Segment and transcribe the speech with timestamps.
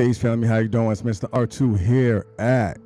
[0.00, 0.48] Peace, family.
[0.48, 0.90] How you doing?
[0.90, 1.28] It's Mr.
[1.28, 2.78] R2 here at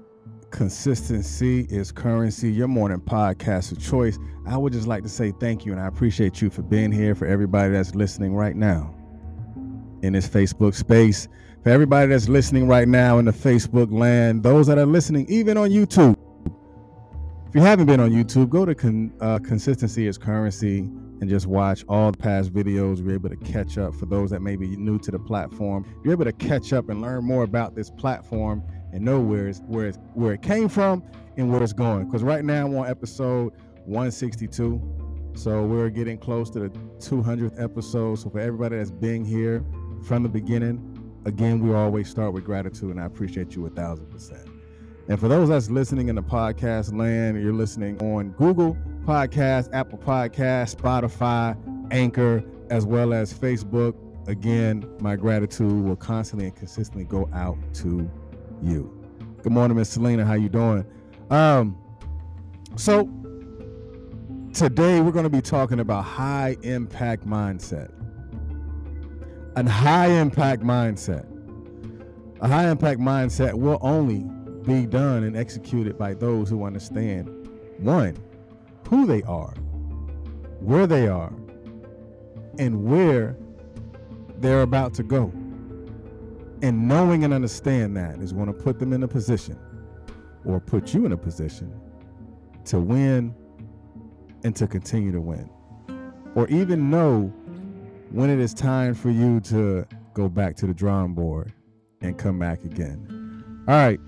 [0.51, 4.19] Consistency is Currency, your morning podcast of choice.
[4.49, 7.15] I would just like to say thank you, and I appreciate you for being here.
[7.15, 8.93] For everybody that's listening right now
[10.03, 11.29] in this Facebook space,
[11.63, 15.57] for everybody that's listening right now in the Facebook land, those that are listening even
[15.57, 16.17] on YouTube.
[17.47, 21.47] If you haven't been on YouTube, go to con, uh, Consistency is Currency and just
[21.47, 22.99] watch all the past videos.
[22.99, 25.85] You're able to catch up for those that may be new to the platform.
[26.05, 29.61] You're able to catch up and learn more about this platform and know where it's
[29.67, 31.03] where it's where it came from
[31.37, 32.07] and where it's going.
[32.07, 33.53] Because right now I'm on episode
[33.87, 34.81] 162.
[35.35, 38.19] So we're getting close to the 200th episode.
[38.21, 39.65] So for everybody that's been here
[40.05, 40.95] from the beginning,
[41.25, 44.49] again, we always start with gratitude, and I appreciate you a thousand percent.
[45.09, 49.99] And for those that's listening in the podcast land, you're listening on Google Podcast, Apple
[49.99, 51.57] Podcast, Spotify,
[51.91, 53.95] Anchor, as well as Facebook.
[54.27, 58.11] Again, my gratitude will constantly and consistently go out to
[58.63, 58.91] you.
[59.43, 60.25] Good morning, Miss Selena.
[60.25, 60.87] How you doing?
[61.31, 61.77] Um,
[62.77, 63.11] so
[64.55, 67.93] today we're going to be talking about high impact mindset.
[69.57, 71.27] A high impact mindset.
[72.41, 74.25] A high impact mindset will only
[74.65, 77.29] be done and executed by those who understand
[77.79, 78.17] one,
[78.89, 79.55] who they are,
[80.61, 81.33] where they are,
[82.59, 83.37] and where
[84.39, 85.33] they're about to go.
[86.63, 89.59] And knowing and understand that is going to put them in a position
[90.45, 91.73] or put you in a position
[92.67, 93.35] to win
[94.45, 95.51] and to continue to win.
[96.35, 97.33] Or even know
[98.11, 101.53] when it is time for you to go back to the drawing board
[102.01, 103.65] and come back again.
[103.67, 104.01] All right.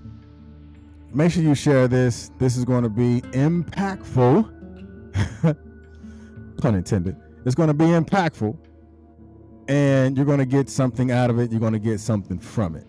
[1.13, 2.31] Make sure you share this.
[2.37, 4.53] This is going to be impactful.
[6.57, 7.15] Pun intended.
[7.45, 8.57] It's going to be impactful
[9.67, 11.51] and you're going to get something out of it.
[11.51, 12.85] You're going to get something from it.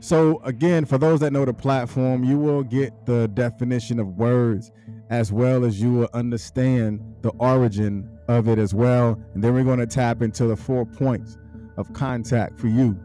[0.00, 4.70] So, again, for those that know the platform, you will get the definition of words
[5.08, 9.20] as well as you will understand the origin of it as well.
[9.34, 11.38] And then we're going to tap into the four points
[11.76, 12.98] of contact for you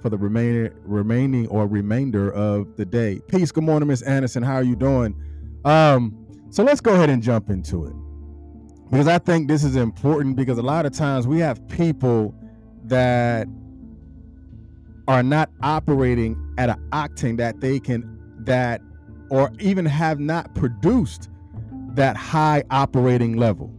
[0.00, 3.20] for the remaining remaining or remainder of the day.
[3.28, 3.50] Peace.
[3.50, 4.42] Good morning, Miss Anderson.
[4.42, 5.14] How are you doing?
[5.64, 7.94] Um, so let's go ahead and jump into it.
[8.90, 12.34] Because I think this is important because a lot of times we have people
[12.84, 13.48] that
[15.08, 18.80] are not operating at an octane that they can that
[19.30, 21.28] or even have not produced
[21.94, 23.72] that high operating level.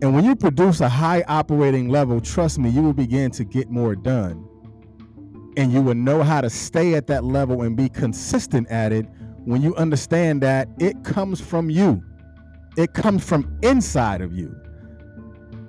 [0.00, 3.68] And when you produce a high operating level, trust me, you will begin to get
[3.70, 4.46] more done.
[5.56, 9.06] And you will know how to stay at that level and be consistent at it
[9.44, 12.02] when you understand that it comes from you.
[12.78, 14.54] It comes from inside of you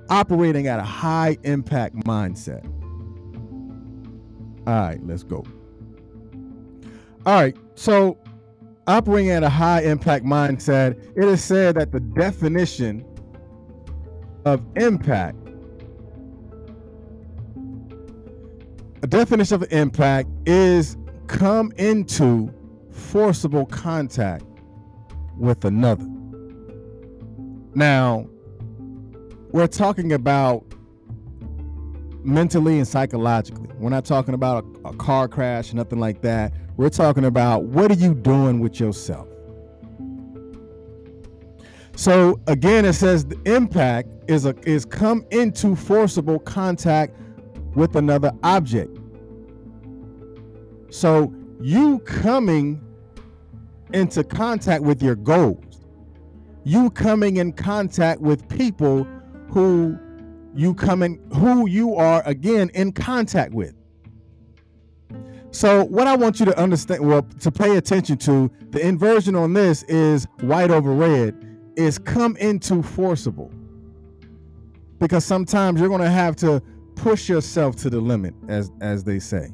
[0.09, 2.63] operating at a high impact mindset.
[4.67, 5.43] All right, let's go.
[7.25, 8.15] All right, so
[8.85, 13.03] operating at a high impact mindset, it is said that the definition
[14.45, 15.35] of impact,
[19.01, 20.95] a definition of impact is
[21.25, 22.53] come into
[22.91, 24.45] forcible contact
[25.39, 26.05] with another.
[27.75, 28.27] Now,
[29.51, 30.65] we're talking about
[32.23, 33.69] mentally and psychologically.
[33.77, 36.53] We're not talking about a, a, car crash, nothing like that.
[36.77, 39.27] We're talking about what are you doing with yourself?
[41.95, 47.13] So again, it says the impact is a is come into forcible contact
[47.75, 48.97] with another object.
[50.89, 52.81] So you coming
[53.93, 55.68] into contact with your goals,
[56.69, 59.07] you coming in contact with people
[59.49, 59.97] who
[60.53, 63.73] you come in who you are again in contact with.
[65.49, 69.53] So what i want you to understand well to pay attention to the inversion on
[69.53, 71.33] this is white over red
[71.75, 73.51] is come into forcible.
[74.99, 76.61] Because sometimes you're going to have to
[76.93, 79.49] push yourself to the limit as as they say.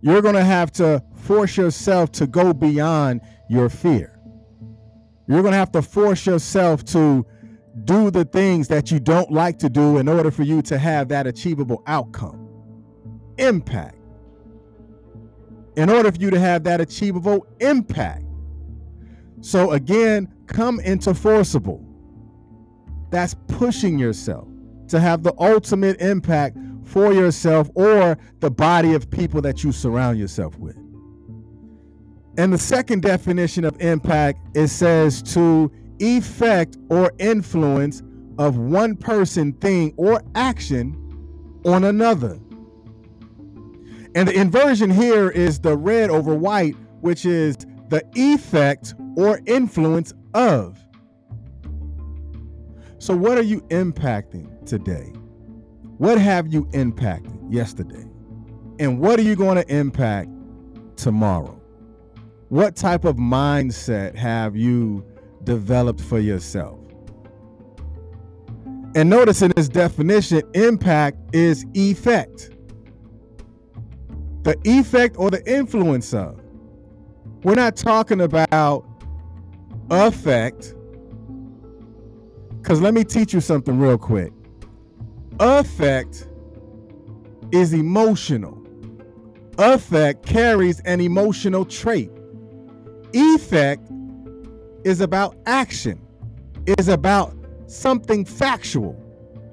[0.00, 4.15] You're going to have to force yourself to go beyond your fear
[5.26, 7.26] you're going to have to force yourself to
[7.84, 11.08] do the things that you don't like to do in order for you to have
[11.08, 12.48] that achievable outcome.
[13.38, 13.98] Impact.
[15.76, 18.24] In order for you to have that achievable impact.
[19.40, 21.84] So again, come into forcible.
[23.10, 24.48] That's pushing yourself
[24.88, 30.18] to have the ultimate impact for yourself or the body of people that you surround
[30.18, 30.76] yourself with.
[32.38, 38.02] And the second definition of impact, it says to effect or influence
[38.38, 40.94] of one person, thing, or action
[41.64, 42.38] on another.
[44.14, 47.56] And the inversion here is the red over white, which is
[47.88, 50.78] the effect or influence of.
[52.98, 55.12] So, what are you impacting today?
[55.98, 58.06] What have you impacted yesterday?
[58.78, 60.30] And what are you going to impact
[60.96, 61.55] tomorrow?
[62.48, 65.04] What type of mindset have you
[65.42, 66.78] developed for yourself?
[68.94, 72.50] And notice in this definition, impact is effect.
[74.42, 76.40] The effect or the influence of.
[77.42, 78.86] We're not talking about
[79.90, 80.74] effect.
[82.62, 84.32] Because let me teach you something real quick.
[85.40, 86.28] Affect
[87.50, 88.62] is emotional.
[89.58, 92.10] Affect carries an emotional trait.
[93.12, 93.90] Effect
[94.84, 96.00] is about action,
[96.78, 97.34] is about
[97.66, 98.96] something factual.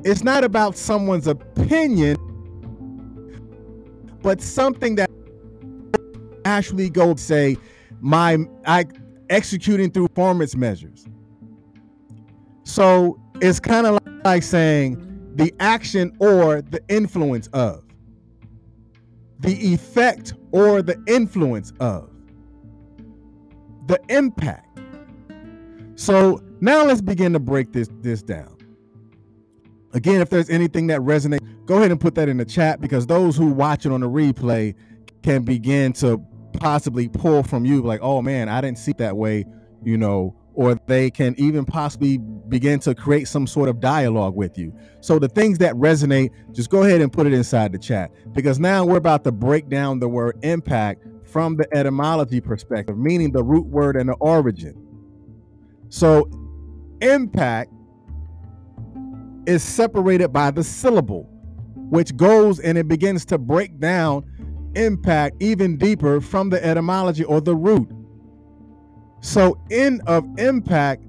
[0.04, 2.18] It's not about someone's opinion,
[4.22, 5.10] but something that
[6.46, 7.58] actually go say
[8.02, 8.86] my I
[9.30, 11.06] executing through performance measures.
[12.64, 17.84] So it's kind of like saying the action or the influence of,
[19.40, 22.10] the effect or the influence of,
[23.88, 24.80] the impact.
[25.96, 28.58] So now let's begin to break this this down.
[29.94, 33.06] Again, if there's anything that resonates, go ahead and put that in the chat because
[33.06, 34.74] those who watch it on the replay
[35.22, 36.20] can begin to
[36.54, 39.46] possibly pull from you like, oh man, I didn't see that way,
[39.84, 44.58] you know, or they can even possibly begin to create some sort of dialogue with
[44.58, 44.76] you.
[45.02, 48.60] So the things that resonate, just go ahead and put it inside the chat because
[48.60, 53.44] now we're about to break down the word impact from the etymology perspective, meaning the
[53.44, 54.76] root word and the origin.
[55.90, 56.30] So
[57.02, 57.72] impact
[59.48, 61.24] is separated by the syllable,
[61.90, 64.24] which goes and it begins to break down
[64.76, 67.90] impact even deeper from the etymology or the root.
[69.22, 71.04] So, in of impact,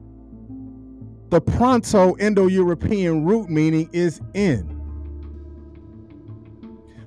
[1.31, 4.74] the Pronto Indo European root meaning is in.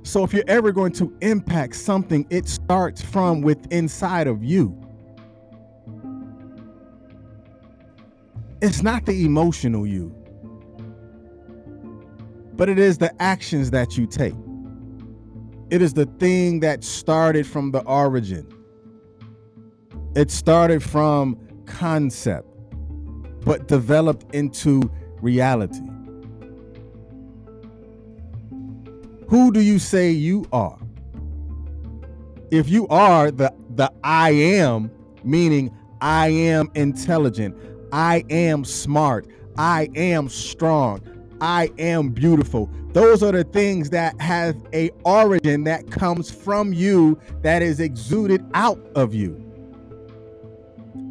[0.03, 4.79] So, if you're ever going to impact something, it starts from within inside of you.
[8.61, 10.15] It's not the emotional you,
[12.53, 14.33] but it is the actions that you take.
[15.69, 18.47] It is the thing that started from the origin.
[20.15, 22.47] It started from concept,
[23.45, 24.89] but developed into
[25.21, 25.81] reality.
[29.27, 30.77] Who do you say you are?
[32.49, 34.89] If you are the the I am,
[35.23, 37.55] meaning I am intelligent,
[37.91, 39.27] I am smart,
[39.57, 41.01] I am strong,
[41.41, 42.69] I am beautiful.
[42.93, 48.45] Those are the things that have a origin that comes from you that is exuded
[48.53, 49.43] out of you.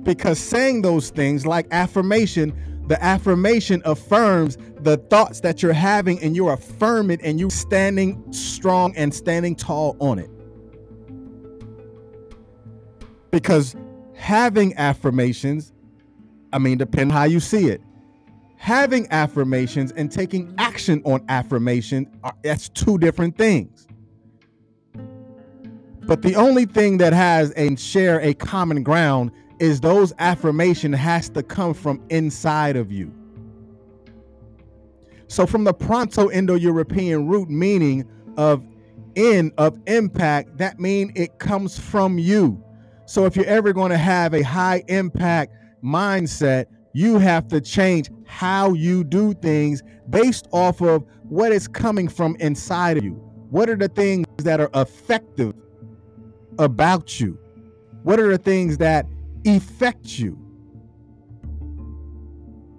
[0.03, 6.37] Because saying those things like affirmation, the affirmation affirms the thoughts that you're having and
[6.37, 10.31] you affirm it and you standing strong and standing tall on it.
[13.31, 13.77] Because
[14.15, 15.73] having affirmations,
[16.53, 17.81] I mean, depend how you see it
[18.59, 23.87] having affirmations and taking action on affirmation are, that's two different things
[26.07, 31.29] but the only thing that has and share a common ground is those affirmation has
[31.29, 33.13] to come from inside of you
[35.29, 38.05] so from the pronto indo-european root meaning
[38.37, 38.65] of
[39.15, 42.63] in of impact that mean it comes from you
[43.07, 48.11] so if you're ever going to have a high impact mindset you have to change
[48.25, 53.13] how you do things based off of what is coming from inside of you.
[53.51, 55.53] What are the things that are effective
[56.59, 57.39] about you?
[58.03, 59.07] What are the things that
[59.47, 60.39] affect you?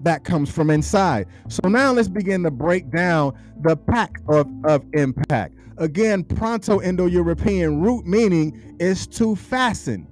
[0.02, 1.28] That comes from inside.
[1.50, 5.56] So now let's begin to break down the pack of, of impact.
[5.78, 10.08] Again, pronto Indo European root meaning is to fasten,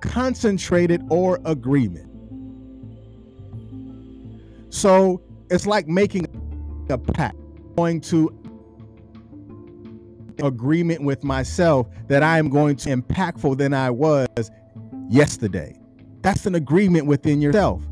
[0.00, 2.08] concentrated, or agreement.
[4.70, 6.26] So it's like making
[6.88, 7.36] a pact,
[7.76, 8.30] going to
[10.42, 14.28] agreement with myself that I am going to impactful than I was
[15.08, 15.78] yesterday.
[16.22, 17.82] That's an agreement within yourself.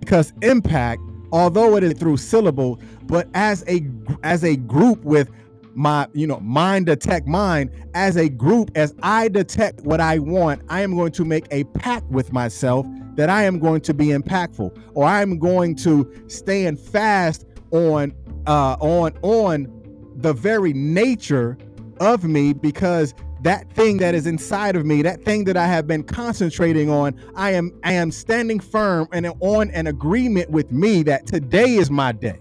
[0.00, 1.02] Because impact,
[1.32, 3.86] although it is through syllable, but as a
[4.22, 5.30] as a group with
[5.74, 10.62] my you know mind detect mind as a group as i detect what i want
[10.70, 14.06] i am going to make a pact with myself that i am going to be
[14.06, 18.10] impactful or i'm going to stand fast on
[18.46, 19.66] uh, on on
[20.16, 21.58] the very nature
[22.00, 25.86] of me because that thing that is inside of me that thing that i have
[25.86, 31.02] been concentrating on i am i am standing firm and on an agreement with me
[31.02, 32.38] that today is my day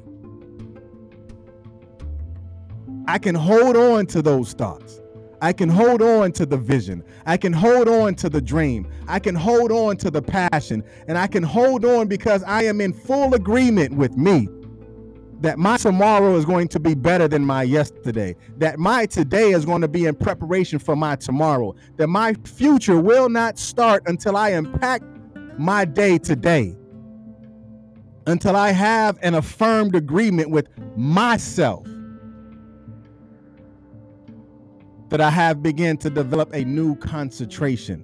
[3.08, 5.02] i can hold on to those thoughts
[5.42, 7.04] I can hold on to the vision.
[7.28, 8.88] I can hold on to the dream.
[9.08, 10.84] I can hold on to the passion.
[11.08, 14.48] And I can hold on because I am in full agreement with me
[15.42, 18.36] that my tomorrow is going to be better than my yesterday.
[18.58, 21.75] That my today is going to be in preparation for my tomorrow.
[21.98, 25.04] That my future will not start until I impact
[25.58, 26.75] my day today.
[28.27, 31.86] Until I have an affirmed agreement with myself
[35.10, 38.04] that I have begun to develop a new concentration.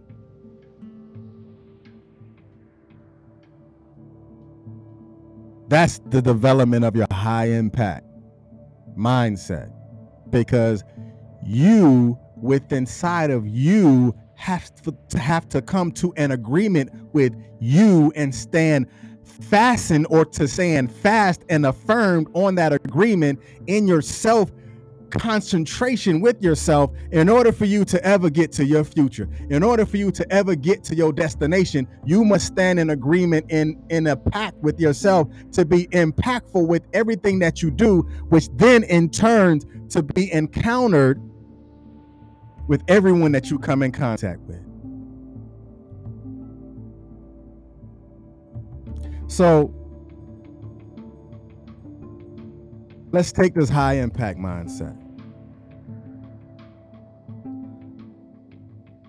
[5.72, 8.06] That's the development of your high impact
[8.98, 9.72] mindset.
[10.30, 10.84] Because
[11.46, 18.12] you with inside of you have to have to come to an agreement with you
[18.18, 18.86] and stand
[19.24, 24.52] fastened or to stand fast and affirmed on that agreement in yourself
[25.12, 29.30] concentration with yourself in order for you to ever get to your future.
[29.50, 33.46] In order for you to ever get to your destination you must stand in agreement
[33.50, 38.48] in in a pact with yourself to be impactful with everything that you do which
[38.56, 41.22] then in turn to be encountered
[42.68, 44.62] with everyone that you come in contact with.
[49.28, 49.74] So
[53.12, 55.01] let's take this high impact mindset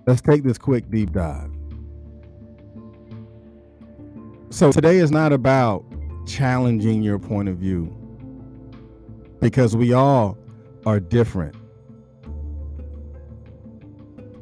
[0.06, 1.50] Let's take this quick deep dive.
[4.50, 5.84] So, today is not about
[6.26, 7.96] challenging your point of view
[9.40, 10.36] because we all
[10.86, 11.54] are different.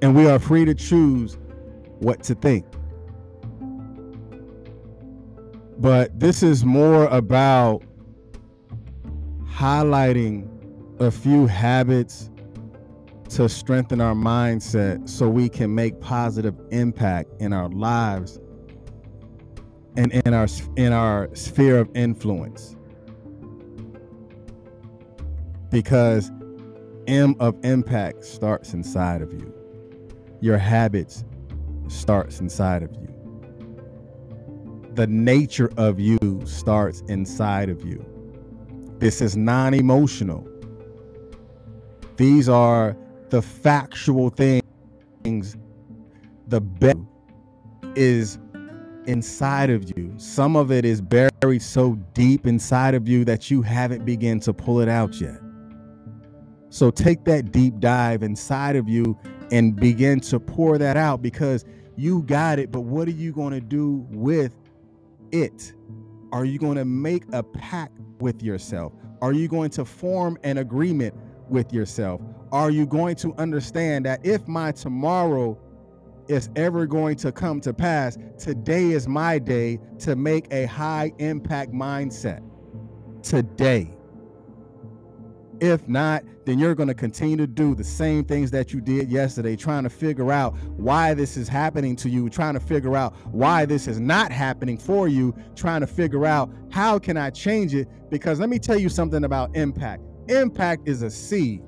[0.02, 1.36] And we are free to choose
[1.98, 2.64] what to think.
[5.78, 7.82] But this is more about
[9.46, 10.48] highlighting
[11.00, 12.29] a few habits
[13.30, 18.40] to strengthen our mindset so we can make positive impact in our lives
[19.96, 22.76] and in our in our sphere of influence
[25.70, 26.32] because
[27.06, 29.54] M of impact starts inside of you.
[30.40, 31.24] Your habits
[31.88, 33.08] starts inside of you.
[34.94, 38.04] The nature of you starts inside of you.
[38.98, 40.46] This is non-emotional.
[42.16, 42.96] These are
[43.30, 45.56] the factual things,
[46.48, 46.98] the best
[47.94, 48.38] is
[49.06, 50.12] inside of you.
[50.16, 54.52] Some of it is buried so deep inside of you that you haven't begun to
[54.52, 55.38] pull it out yet.
[56.68, 59.18] So take that deep dive inside of you
[59.50, 61.64] and begin to pour that out because
[61.96, 62.70] you got it.
[62.70, 64.56] But what are you going to do with
[65.32, 65.72] it?
[66.32, 68.92] Are you going to make a pact with yourself?
[69.20, 71.14] Are you going to form an agreement
[71.48, 72.20] with yourself?
[72.52, 75.58] Are you going to understand that if my tomorrow
[76.28, 81.12] is ever going to come to pass, today is my day to make a high
[81.18, 82.42] impact mindset?
[83.22, 83.94] Today.
[85.60, 89.10] If not, then you're going to continue to do the same things that you did
[89.10, 93.14] yesterday, trying to figure out why this is happening to you, trying to figure out
[93.26, 97.74] why this is not happening for you, trying to figure out how can I change
[97.74, 97.86] it?
[98.10, 100.02] Because let me tell you something about impact.
[100.28, 101.62] Impact is a seed.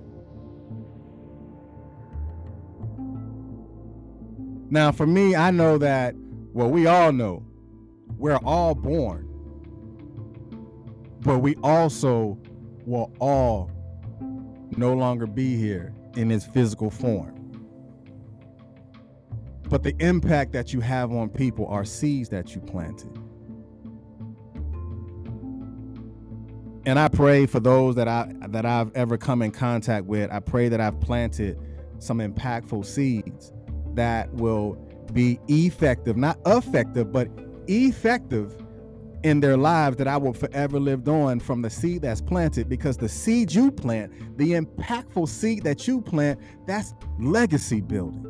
[4.72, 6.14] Now, for me, I know that,
[6.54, 7.44] well, we all know
[8.16, 9.28] we're all born,
[11.20, 12.38] but we also
[12.86, 13.70] will all
[14.78, 17.38] no longer be here in its physical form.
[19.68, 23.14] But the impact that you have on people are seeds that you planted.
[26.86, 30.30] And I pray for those that I that I've ever come in contact with.
[30.32, 31.58] I pray that I've planted
[31.98, 33.52] some impactful seeds
[33.94, 34.74] that will
[35.12, 37.28] be effective, not effective, but
[37.68, 38.56] effective
[39.22, 42.96] in their lives that I will forever live on from the seed that's planted because
[42.96, 48.28] the seed you plant, the impactful seed that you plant, that's legacy building.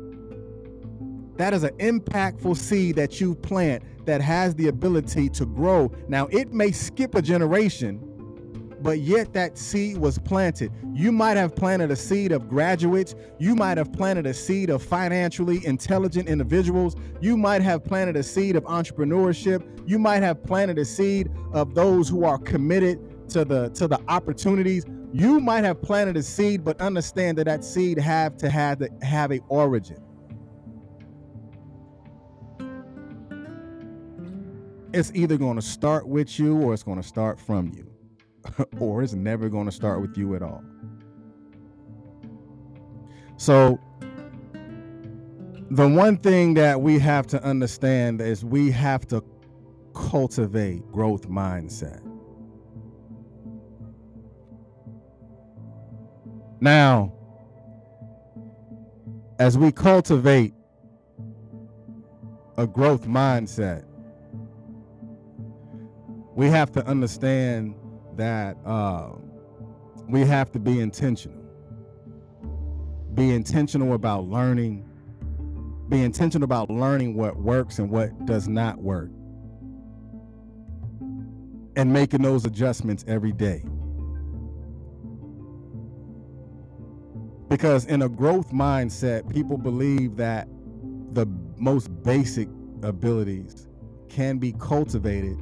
[1.37, 5.91] That is an impactful seed that you plant that has the ability to grow.
[6.07, 7.99] Now, it may skip a generation
[8.83, 10.71] but yet that seed was planted.
[10.93, 13.15] You might have planted a seed of graduates.
[13.39, 16.95] You might have planted a seed of financially intelligent individuals.
[17.21, 19.63] You might have planted a seed of entrepreneurship.
[19.87, 23.99] You might have planted a seed of those who are committed to the to the
[24.09, 28.79] opportunities you might have planted a seed but understand that that seed have to have
[28.79, 29.97] the, have a origin
[34.91, 37.92] it's either going to start with you or it's going to start from you
[38.79, 40.63] or it's never going to start with you at all.
[43.37, 43.79] So
[45.69, 49.23] the one thing that we have to understand is we have to
[49.93, 52.01] cultivate growth mindset.
[56.61, 57.11] Now,
[59.39, 60.53] as we cultivate
[62.57, 63.83] a growth mindset,
[66.35, 67.75] we have to understand
[68.17, 69.11] that uh,
[70.07, 71.43] we have to be intentional.
[73.13, 74.89] Be intentional about learning.
[75.89, 79.09] Be intentional about learning what works and what does not work.
[81.75, 83.63] And making those adjustments every day.
[87.49, 90.47] Because in a growth mindset, people believe that
[91.11, 91.27] the
[91.57, 92.47] most basic
[92.81, 93.67] abilities
[94.09, 95.37] can be cultivated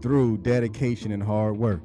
[0.00, 1.80] through dedication and hard work.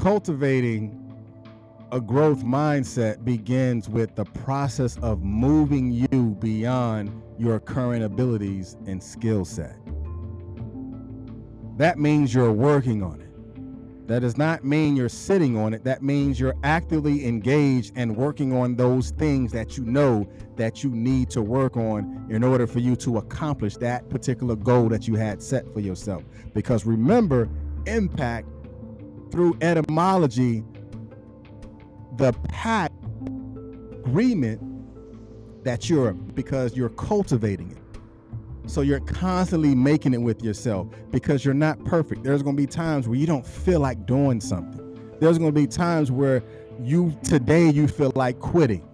[0.00, 0.96] Cultivating
[1.92, 9.02] a growth mindset begins with the process of moving you beyond your current abilities and
[9.02, 9.76] skill set.
[11.76, 14.08] That means you're working on it.
[14.08, 15.84] That does not mean you're sitting on it.
[15.84, 20.26] That means you're actively engaged and working on those things that you know
[20.56, 24.88] that you need to work on in order for you to accomplish that particular goal
[24.88, 26.24] that you had set for yourself.
[26.54, 27.50] Because remember,
[27.84, 28.48] impact
[29.30, 30.64] through etymology,
[32.16, 32.94] the pact
[34.04, 34.60] agreement
[35.64, 37.78] that you're because you're cultivating it.
[38.70, 42.22] So you're constantly making it with yourself because you're not perfect.
[42.22, 44.80] There's going to be times where you don't feel like doing something.
[45.20, 46.42] There's going to be times where
[46.82, 48.86] you today you feel like quitting.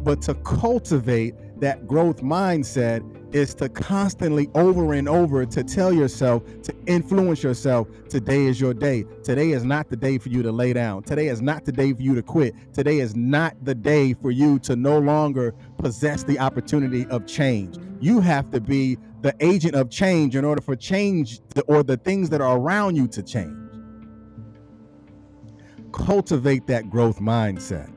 [0.00, 3.02] But to cultivate that growth mindset
[3.34, 8.72] is to constantly over and over to tell yourself to influence yourself today is your
[8.72, 9.04] day.
[9.24, 11.02] Today is not the day for you to lay down.
[11.02, 12.54] Today is not the day for you to quit.
[12.72, 17.76] Today is not the day for you to no longer possess the opportunity of change.
[18.00, 21.96] You have to be the agent of change in order for change to, or the
[21.96, 23.56] things that are around you to change.
[25.92, 27.93] Cultivate that growth mindset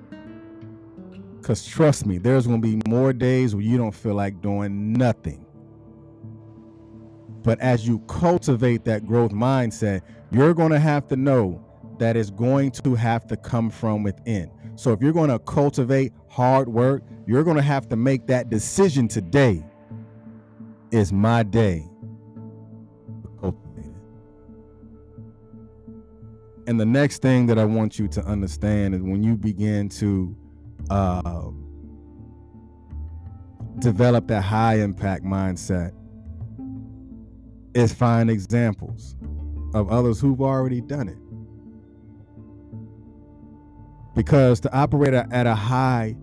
[1.47, 4.91] because trust me, there's going to be more days where you don't feel like doing
[4.91, 5.45] nothing.
[7.41, 11.63] But as you cultivate that growth mindset, you're going to have to know
[11.99, 14.51] that it's going to have to come from within.
[14.75, 18.49] So if you're going to cultivate hard work, you're going to have to make that
[18.49, 19.63] decision today
[20.91, 21.88] is my day.
[26.67, 30.36] And the next thing that I want you to understand is when you begin to
[30.89, 31.50] uh,
[33.80, 35.93] develop that high impact mindset
[37.73, 39.15] is find examples
[39.73, 41.17] of others who've already done it.
[44.15, 46.15] Because to operate at a high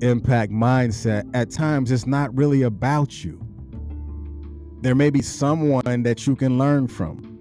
[0.00, 3.40] impact mindset, at times it's not really about you.
[4.80, 7.38] There may be someone that you can learn from.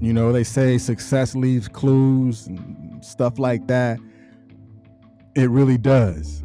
[0.00, 3.98] You know, they say success leaves clues and stuff like that.
[5.38, 6.42] It really does.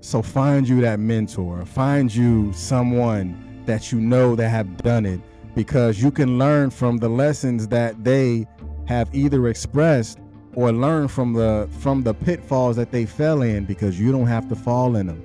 [0.00, 5.20] So find you that mentor, find you someone that you know that have done it
[5.54, 8.48] because you can learn from the lessons that they
[8.88, 10.18] have either expressed
[10.56, 14.48] or learn from the from the pitfalls that they fell in because you don't have
[14.48, 15.22] to fall in them.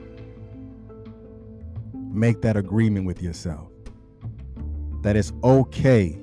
[2.13, 3.67] Make that agreement with yourself.
[5.01, 6.19] That it's okay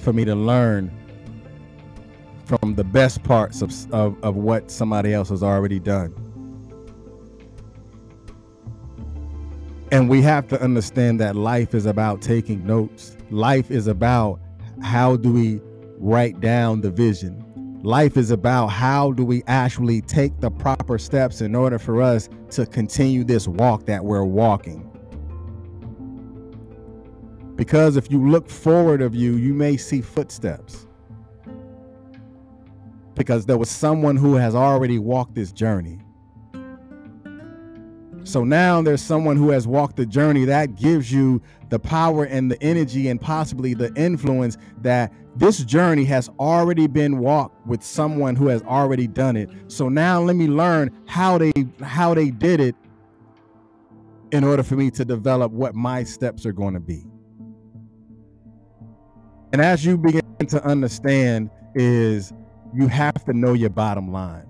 [0.00, 0.99] for me to learn
[2.50, 6.12] from the best parts of, of, of what somebody else has already done.
[9.92, 13.16] And we have to understand that life is about taking notes.
[13.30, 14.40] Life is about
[14.82, 15.60] how do we
[15.98, 17.44] write down the vision.
[17.84, 22.28] Life is about how do we actually take the proper steps in order for us
[22.50, 24.86] to continue this walk that we're walking.
[27.54, 30.88] Because if you look forward of you, you may see footsteps
[33.20, 35.98] because there was someone who has already walked this journey.
[38.24, 42.50] So now there's someone who has walked the journey that gives you the power and
[42.50, 48.36] the energy and possibly the influence that this journey has already been walked with someone
[48.36, 49.50] who has already done it.
[49.68, 51.52] So now let me learn how they
[51.82, 52.74] how they did it
[54.32, 57.04] in order for me to develop what my steps are going to be.
[59.52, 62.32] And as you begin to understand, is
[62.74, 64.46] you have to know your bottom line.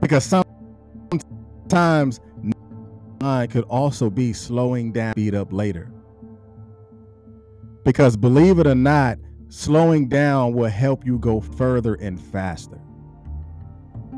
[0.00, 2.20] Because sometimes
[3.20, 5.90] line could also be slowing down, speed up later.
[7.84, 12.78] Because believe it or not, slowing down will help you go further and faster.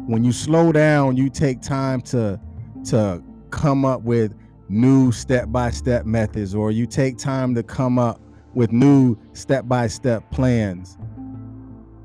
[0.07, 2.41] When you slow down, you take time to
[2.87, 4.35] to come up with
[4.69, 8.21] new step-by-step methods or you take time to come up
[8.55, 10.99] with new step-by-step plans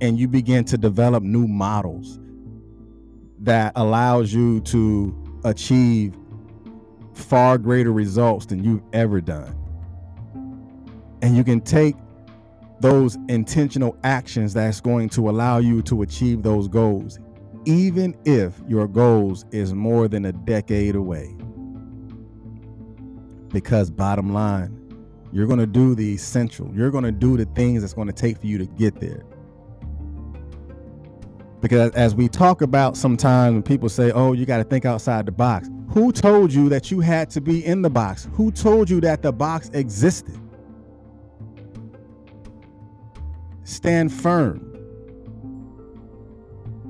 [0.01, 2.19] and you begin to develop new models
[3.39, 6.15] that allows you to achieve
[7.13, 9.55] far greater results than you've ever done.
[11.21, 11.95] And you can take
[12.81, 17.19] those intentional actions that's going to allow you to achieve those goals,
[17.65, 21.35] even if your goals is more than a decade away.
[23.49, 24.84] Because bottom line,
[25.35, 26.71] you're going to do the essential.
[26.73, 29.25] You're going to do the things that's going to take for you to get there.
[31.59, 35.25] Because as we talk about sometimes when people say, oh, you got to think outside
[35.25, 38.29] the box, who told you that you had to be in the box?
[38.31, 40.39] Who told you that the box existed?
[43.65, 44.71] Stand firm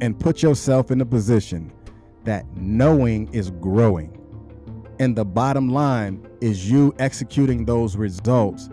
[0.01, 1.73] and put yourself in a position
[2.25, 4.15] that knowing is growing.
[4.99, 8.69] And the bottom line is you executing those results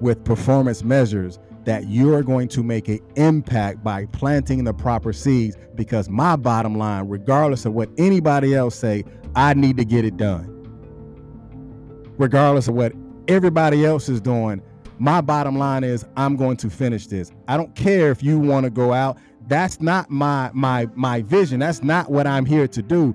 [0.00, 5.56] with performance measures that you're going to make an impact by planting the proper seeds.
[5.74, 9.04] Because my bottom line regardless of what anybody else say
[9.36, 10.54] i need to get it done.
[12.18, 12.92] Regardless of what
[13.28, 14.62] everybody else is doing
[14.98, 17.32] my bottom line is i'm going to finish this.
[17.46, 19.16] I don't care if you want to go out.
[19.46, 21.60] That's not my my my vision.
[21.60, 23.14] That's not what i'm here to do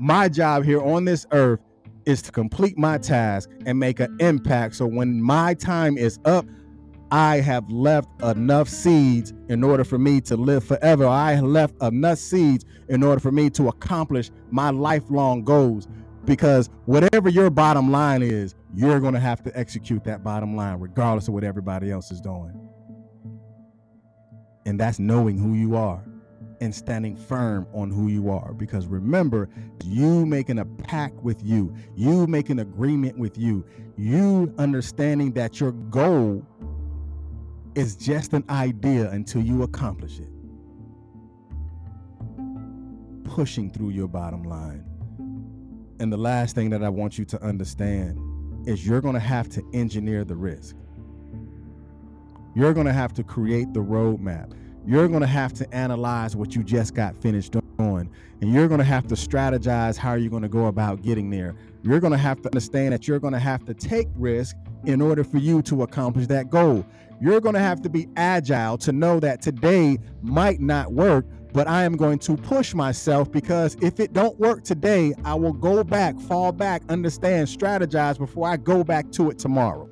[0.00, 1.60] my job here on this earth
[2.06, 6.46] is to complete my task and make an impact so when my time is up
[7.12, 11.06] I have left enough seeds in order for me to live forever.
[11.06, 15.88] I left enough seeds in order for me to accomplish my lifelong goals.
[16.24, 20.78] Because whatever your bottom line is, you're going to have to execute that bottom line,
[20.78, 22.52] regardless of what everybody else is doing.
[24.64, 26.04] And that's knowing who you are
[26.60, 28.52] and standing firm on who you are.
[28.52, 29.48] Because remember,
[29.84, 33.64] you making a pact with you, you making an agreement with you,
[33.96, 36.46] you understanding that your goal
[37.74, 40.28] is just an idea until you accomplish it.
[43.24, 44.84] Pushing through your bottom line.
[46.00, 48.18] And the last thing that I want you to understand
[48.66, 50.76] is you're going to have to engineer the risk.
[52.54, 54.52] You're going to have to create the roadmap.
[54.86, 58.78] You're going to have to analyze what you just got finished doing And you're going
[58.78, 61.54] to have to strategize how you're going to go about getting there.
[61.82, 65.02] You're going to have to understand that you're going to have to take risk in
[65.02, 66.86] order for you to accomplish that goal.
[67.20, 71.68] You're going to have to be agile to know that today might not work, but
[71.68, 75.84] I am going to push myself because if it don't work today, I will go
[75.84, 79.89] back, fall back, understand, strategize before I go back to it tomorrow.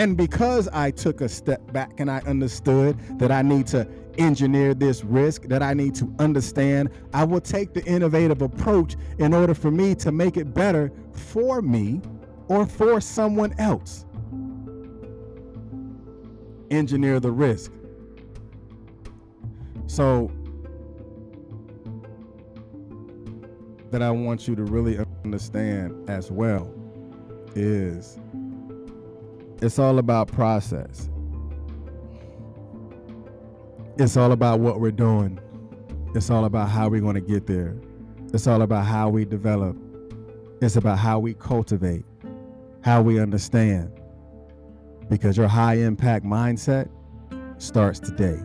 [0.00, 3.86] And because I took a step back and I understood that I need to
[4.16, 9.34] engineer this risk, that I need to understand, I will take the innovative approach in
[9.34, 12.00] order for me to make it better for me
[12.48, 14.06] or for someone else.
[16.70, 17.70] Engineer the risk.
[19.86, 20.32] So,
[23.90, 26.72] that I want you to really understand as well
[27.54, 28.18] is
[29.62, 31.10] it's all about process.
[33.98, 35.38] It's all about what we're doing.
[36.14, 37.76] It's all about how we're going to get there.
[38.32, 39.76] It's all about how we develop.
[40.62, 42.04] It's about how we cultivate
[42.82, 43.92] how we understand.
[45.08, 46.88] Because your high impact mindset
[47.58, 48.40] starts today.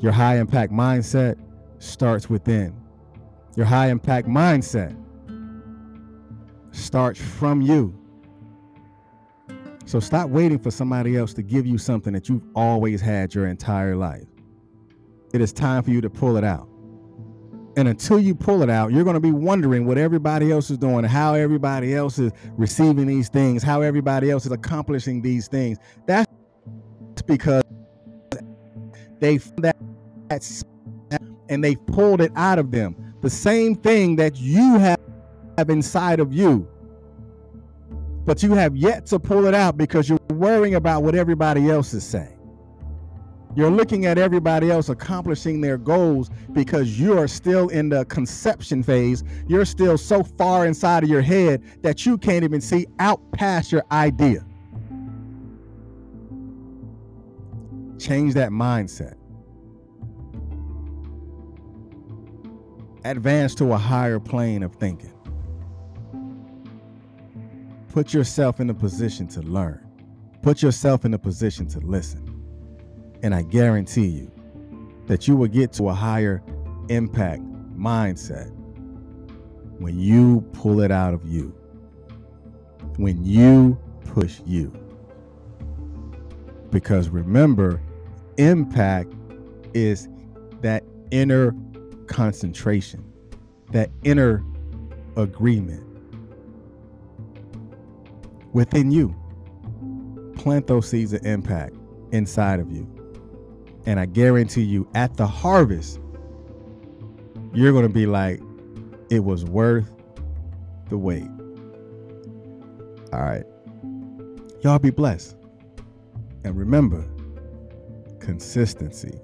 [0.00, 1.38] Your high impact mindset
[1.78, 2.74] starts within.
[3.56, 4.96] Your high impact mindset
[6.72, 7.94] starts from you.
[9.86, 13.46] So stop waiting for somebody else to give you something that you've always had your
[13.46, 14.26] entire life.
[15.32, 16.68] It is time for you to pull it out.
[17.76, 20.78] And until you pull it out, you're going to be wondering what everybody else is
[20.78, 25.78] doing, how everybody else is receiving these things, how everybody else is accomplishing these things.
[26.06, 26.26] That's
[27.26, 27.62] because
[29.20, 29.76] they that
[31.48, 33.14] and they pulled it out of them.
[33.20, 34.98] The same thing that you have
[35.68, 36.68] inside of you.
[38.26, 41.94] But you have yet to pull it out because you're worrying about what everybody else
[41.94, 42.36] is saying.
[43.54, 48.82] You're looking at everybody else accomplishing their goals because you are still in the conception
[48.82, 49.24] phase.
[49.48, 53.72] You're still so far inside of your head that you can't even see out past
[53.72, 54.44] your idea.
[57.98, 59.14] Change that mindset.
[63.04, 65.15] Advance to a higher plane of thinking.
[67.96, 69.80] Put yourself in a position to learn.
[70.42, 72.30] Put yourself in a position to listen.
[73.22, 74.30] And I guarantee you
[75.06, 76.42] that you will get to a higher
[76.90, 77.40] impact
[77.74, 78.54] mindset
[79.78, 81.54] when you pull it out of you,
[82.98, 83.78] when you
[84.12, 84.70] push you.
[86.70, 87.80] Because remember,
[88.36, 89.10] impact
[89.72, 90.06] is
[90.60, 91.56] that inner
[92.08, 93.10] concentration,
[93.70, 94.44] that inner
[95.16, 95.85] agreement
[98.56, 99.14] within you.
[100.34, 101.76] Plant those seeds of impact
[102.10, 102.90] inside of you.
[103.84, 106.00] And I guarantee you, at the harvest,
[107.52, 108.40] you're going to be like,
[109.10, 109.90] it was worth
[110.88, 111.28] the wait.
[113.12, 113.44] All right.
[114.62, 115.36] Y'all be blessed.
[116.42, 117.06] And remember,
[118.20, 119.20] consistency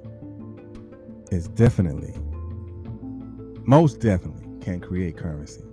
[1.31, 2.15] is definitely,
[3.65, 5.65] most definitely, can create currency.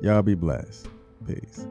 [0.00, 0.88] Y'all be blessed.
[1.26, 1.66] Peace.